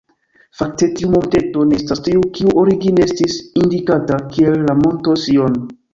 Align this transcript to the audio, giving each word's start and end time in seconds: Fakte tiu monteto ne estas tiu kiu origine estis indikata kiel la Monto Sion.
Fakte 0.59 0.87
tiu 0.99 1.09
monteto 1.15 1.65
ne 1.73 1.77
estas 1.81 2.01
tiu 2.07 2.23
kiu 2.37 2.55
origine 2.63 3.07
estis 3.11 3.37
indikata 3.65 4.19
kiel 4.33 4.59
la 4.71 4.77
Monto 4.81 5.21
Sion. 5.27 5.61